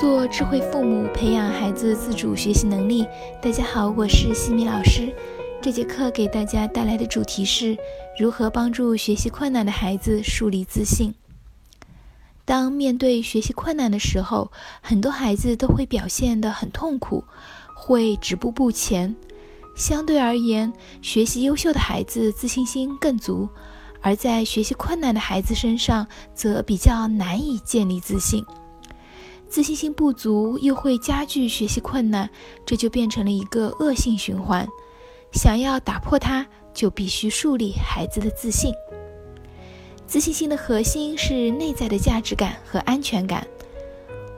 [0.00, 3.06] 做智慧父母，培养孩子自主学习能力。
[3.42, 5.14] 大家好，我是西米老师。
[5.60, 7.76] 这节课给大家带来的主题是
[8.18, 11.14] 如何帮助学习困难的孩子树立自信。
[12.46, 14.50] 当面对学习困难的时候，
[14.80, 17.22] 很多孩子都会表现得很痛苦，
[17.74, 19.14] 会止步不前。
[19.76, 20.72] 相对而言，
[21.02, 23.46] 学习优秀的孩子自信心更足，
[24.00, 28.42] 而在学习困难的孩子身上，则比较难以建立自信。
[29.50, 32.30] 自信心不足又会加剧学习困难，
[32.64, 34.66] 这就变成了一个恶性循环。
[35.32, 38.72] 想要打破它，就必须树立孩子的自信。
[40.06, 43.44] 自信心的核心是内在的价值感和安全感。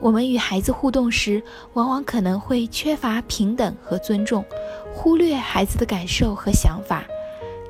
[0.01, 1.41] 我们与孩子互动时，
[1.73, 4.43] 往往可能会缺乏平等和尊重，
[4.91, 7.03] 忽略孩子的感受和想法，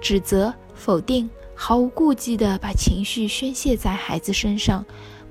[0.02, 4.84] 指责、否定，毫无顾忌地把情绪宣泄在孩子身上。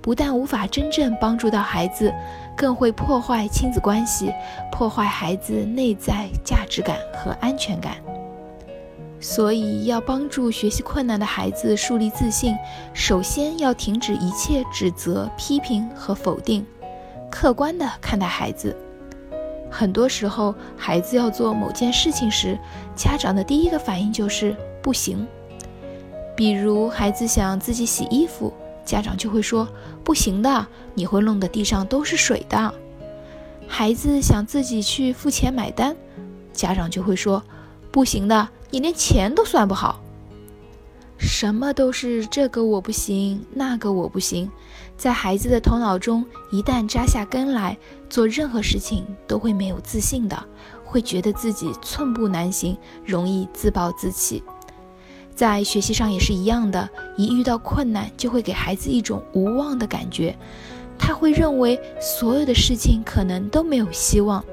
[0.03, 2.13] 不但无法真正帮助到孩子，
[2.57, 4.33] 更会破坏亲子关系，
[4.73, 7.95] 破坏孩子内在价值感和安全感。
[9.21, 12.57] 所以，要帮助学习困难的孩子树立自信，
[12.93, 16.67] 首先要停止一切指责、批评和否定，
[17.31, 18.77] 客观地看待孩子。
[19.71, 22.59] 很多时候，孩子要做某件事情时，
[22.97, 25.25] 家长的第一个反应就是不行。
[26.35, 28.53] 比如，孩子想自己洗衣服。
[28.85, 29.69] 家长就会说
[30.05, 32.75] ：“不行的，你会弄得地上都是水的。”
[33.69, 35.97] 孩子想自己去付钱买单，
[36.53, 37.43] 家长就会说
[37.91, 40.01] ：“不行的，你连钱都算不好。”
[41.17, 44.51] 什么都是这个我不行，那个我不行，
[44.97, 47.79] 在孩子的头脑中一旦扎下根来，
[48.11, 50.37] 做任何事情都会没有自信的，
[50.85, 54.43] 会觉得自己寸步难行，容易自暴自弃。
[55.35, 60.37] 在学习上也是一样的，一遇到困难就会给孩子一种无望的感觉，
[60.99, 64.45] 他会认为所有的事情可能都没有希望，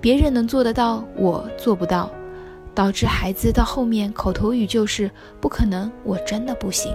[0.00, 2.10] 别人能做得到，我做不到，
[2.74, 6.92] 导致孩子到后面口头语就是不可能，我真的不行。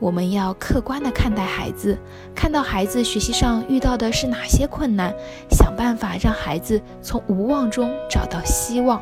[0.00, 1.96] 我们要客观的看待孩子，
[2.34, 5.14] 看到孩子学习上遇到的是哪些困难，
[5.50, 9.00] 想办法让孩子从无望中找到希望。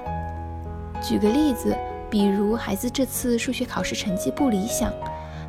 [1.02, 1.74] 举个例子。
[2.08, 4.92] 比如孩子这次数学考试成绩不理想，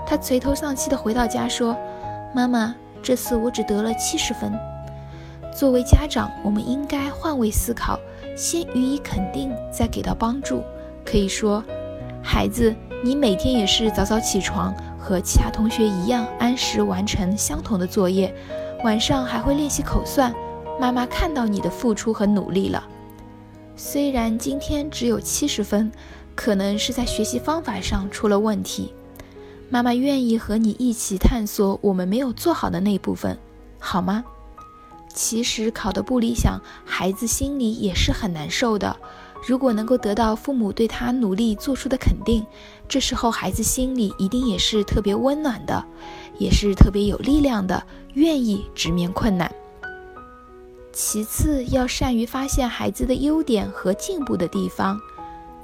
[0.05, 1.77] 他垂头丧气地回到家说
[2.33, 4.51] ：“妈妈，这次我只得了七十分。”
[5.55, 7.99] 作为家长，我们应该换位思考，
[8.35, 10.63] 先予以肯定，再给到帮助。
[11.05, 11.63] 可以说
[12.23, 18.33] ：“孩子，你每天也是早早起床，和其他同学一样按时完成相同的作业，
[18.83, 20.33] 晚上还会练习口算。
[20.79, 22.83] 妈妈看到你的付出和努力了，
[23.75, 25.91] 虽然今天只有七十分。”
[26.37, 28.93] 可能是在学习方法上出了问题，
[29.71, 33.35] 妈妈愿意和你一起探索我们没有做好的那部分，
[33.79, 34.23] 好吗？
[35.15, 38.95] 其实考得不理想，孩子心里也是很难受的。
[39.47, 42.45] 如果能够得到父母对他努力做出的肯定，
[42.87, 45.83] 这时候孩子心里一定也是特别温暖的，
[46.37, 47.83] 也是特别有力量的，
[48.13, 49.51] 愿意直面困难。
[50.93, 54.99] 其次，要善于发现孩子的优点和进步的地方。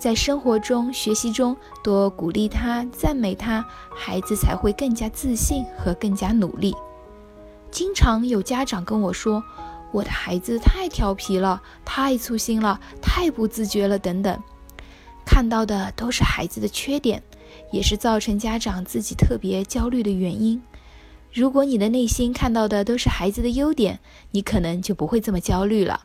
[0.04, 3.66] 在生活中、学习中多鼓励他、赞美他，
[3.96, 6.76] 孩子才会更加自信和更加努力。
[7.72, 9.42] 经常有家长跟我说
[9.94, 14.38] ：“我的孩子太调皮了，太粗心了，太不自觉了，等等。”
[15.26, 17.24] 看到的都是孩子的缺点，
[17.72, 20.62] 也是造成家长自己特别焦虑的原因。
[21.32, 26.02] 如果你的内心看到的都是孩子的优点，你可能就不会这么焦虑了。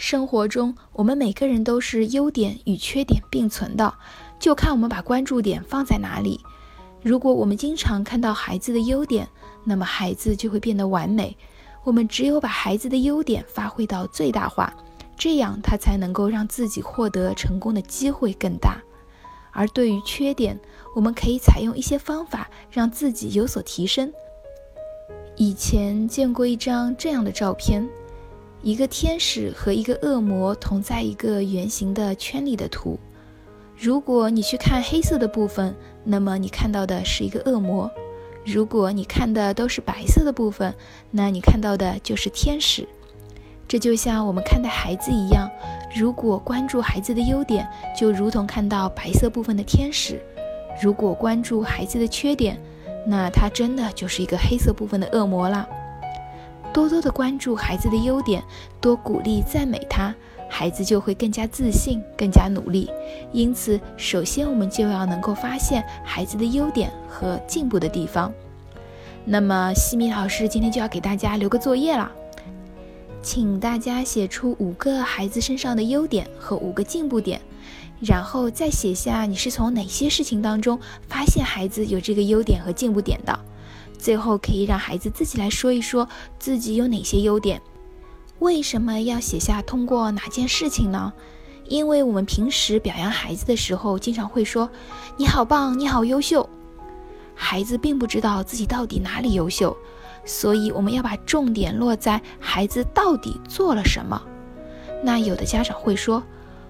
[0.00, 3.92] 生活中，我们每个人都是优点与缺点并存的，
[4.38, 6.40] 就看我们把关注点放在哪里。
[7.02, 9.28] 如果我们经常看到孩子的优点，
[9.62, 11.36] 那么孩子就会变得完美。
[11.84, 14.72] 我们只有把孩子的优点发挥到最大化，
[15.18, 18.80] 这样他才能够让自己获得成功的机会更大。
[19.52, 20.58] 而对于缺点，
[20.96, 24.10] 我们可以采用一些方法让自己有所提升。
[25.36, 27.86] 以前见过一张这样的照片。
[28.62, 32.98] 一个天使和一个恶魔同在一个圆形的圈里的图。
[33.74, 35.74] 如果你去看黑色的部分，
[36.04, 37.90] 那么你看到的是一个恶魔；
[38.44, 40.74] 如果你看的都是白色的部分，
[41.10, 42.86] 那你看到的就是天使。
[43.66, 45.48] 这就像我们看待孩子一样，
[45.96, 47.66] 如果关注孩子的优点，
[47.98, 50.16] 就如同看到白色部分的天使；
[50.82, 52.60] 如果关注孩子的缺点，
[53.06, 55.66] 那他真的就是一个黑色部分的恶魔了。
[56.72, 58.42] 多多的关注孩子的优点，
[58.80, 60.14] 多鼓励赞美他，
[60.48, 62.88] 孩子就会更加自信，更加努力。
[63.32, 68.32] 因此，首先我们就要能够发现孩子的优点和进步的地方。
[69.24, 72.10] 那么，西米老师今天就要给大家留个作业了。
[73.22, 77.38] 请大家写出五个孩子身上的优点和五个进步点，
[78.00, 83.38] 然后再写下你是从哪些事情当中发现孩子有这个优点和进步点的。
[84.00, 86.08] 最后可以让孩子自己来说一说
[86.38, 87.60] 自己有哪些优点。
[88.40, 91.12] 为什么要写下通过哪件事情呢？
[91.68, 94.68] 因为我们平时表扬孩子的时候，经常会说
[95.16, 96.48] “你好棒，你好优秀”，
[97.36, 99.76] 孩子并不知道自己到底哪里优秀。
[100.24, 104.20] 所以我们要把重点落在孩子到底做了什么。
[105.02, 106.22] 那有的家长会说：“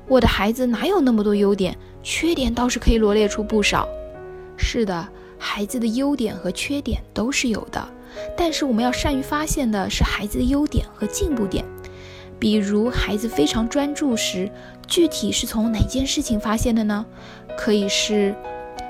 [0.07, 1.77] 我的孩子哪有那么多优点？
[2.03, 3.89] 缺点倒是可以罗列出不少。”
[4.57, 5.09] 是的，
[5.41, 7.89] 孩子的优点和缺点都是有的，
[8.37, 11.65] 但是我们要善于发现的是孩子的优点和进步点。
[12.39, 14.51] 比如，孩子非常专注时，
[14.87, 17.05] 具体是从哪件事情发现的呢？
[17.57, 18.35] 可以是。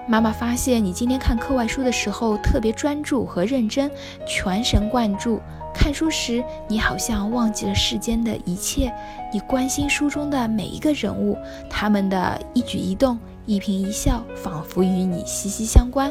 [0.09, 3.89] 妈妈发现你今天看课外书的时候特别专注和认真，
[4.27, 5.41] 全神贯注。
[5.73, 8.93] 看书时，你好像忘记了世间的一切，
[9.33, 11.37] 你关心书中的每一个人物，
[11.69, 16.11] 他们的一举一动、一颦一笑，仿佛与你息息相关，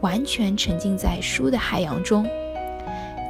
[0.00, 2.26] 完全沉浸在书的海洋中。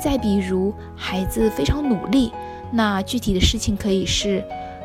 [0.03, 2.33] 再比如，孩子非常努力，
[2.73, 4.45] 那具体的事情可以是：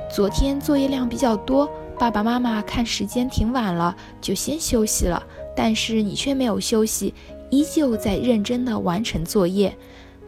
[0.10, 1.70] 昨天作业量比较多。
[1.98, 5.22] 爸爸妈妈看时间挺晚了，就先休息了。
[5.56, 7.14] 但是你却没有休息，
[7.50, 9.74] 依旧在认真的完成作业。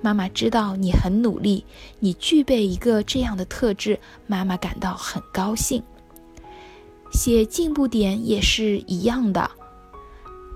[0.02, 1.66] 妈妈知道你很努力，
[2.00, 5.82] 你具备一个这样的特质，妈妈感到很高兴。
[7.12, 9.50] 写进步点也是一样的。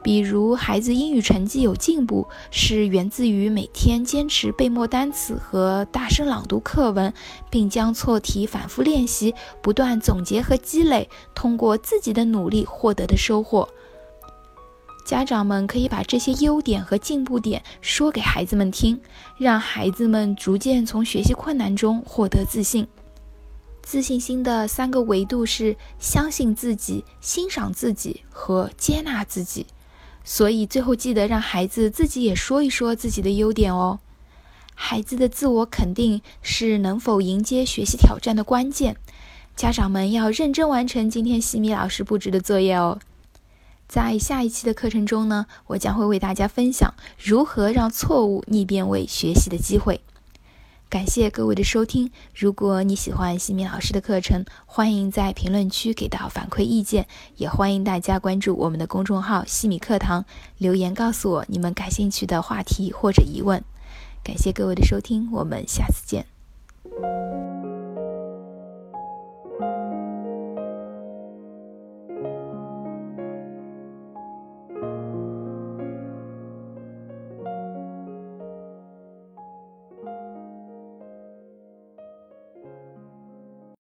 [0.04, 7.14] 比如，孩子英语成绩有进步，是源自于每天坚持背默单词和大声朗读课文，
[7.52, 13.70] 并将错题反复练习，不断总结和积累，通过自己的努力获得的收获。
[15.04, 19.00] 家长们可以把这些优点和进步点说给孩子们听，
[19.38, 22.88] 让孩子们逐渐从学习困难中获得自信。
[23.82, 29.66] 自信心的三个维度是：相信自己、欣赏自己和接纳自己。
[30.24, 34.00] 所以最后记得让孩子自己也说一说自己的优点哦。
[34.76, 38.96] 孩子的自我肯定是能否迎接学习挑战的关键。
[39.56, 43.00] 家长们要认真完成今天西米老师布置的作业哦。
[43.92, 50.00] 在下一期的课程中呢，我将会为大家分享如何让错误逆变为学习的机会。
[50.88, 52.10] 感谢各位的收听。
[52.34, 57.06] 如果你喜欢西米老师的课程，欢迎在评论区给到反馈意见，
[57.36, 60.24] 也欢迎大家关注我们的公众号“西米课堂”，
[60.58, 63.62] 留言告诉我你们感兴趣的话题或者疑问。
[64.24, 66.31] 感谢各位的收听，我们下次见。